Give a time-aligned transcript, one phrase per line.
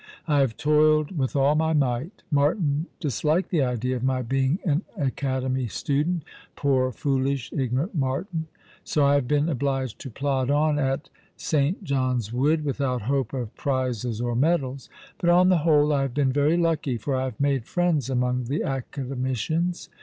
[0.27, 2.23] I have toiled with all my might.
[2.31, 6.23] Martin dis liked the idea of my being an Academy student—
[6.55, 8.47] poor, foolish, ignorant Martin—
[8.83, 11.83] so I have been obliged to plod on at St.
[11.83, 16.33] John's Wood, without hope of prizes or medals; but on the whole I haye been
[16.33, 19.87] very lucky, for I have made friends among the Academicians.